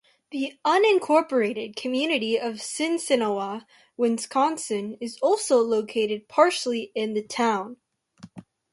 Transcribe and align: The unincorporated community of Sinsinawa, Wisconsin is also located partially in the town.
The 0.31 0.57
unincorporated 0.65 1.75
community 1.75 2.35
of 2.39 2.55
Sinsinawa, 2.55 3.67
Wisconsin 3.97 4.97
is 4.99 5.19
also 5.21 5.57
located 5.59 6.27
partially 6.27 6.91
in 6.95 7.13
the 7.13 7.21
town. 7.21 7.77